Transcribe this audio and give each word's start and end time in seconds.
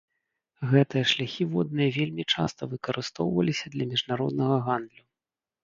Гэтыя 0.71 1.05
шляхі 1.11 1.43
водныя 1.51 1.89
вельмі 1.99 2.23
часта 2.35 2.69
выкарыстоўваліся 2.73 3.65
для 3.77 3.85
міжнароднага 3.95 4.61
гандлю. 4.69 5.03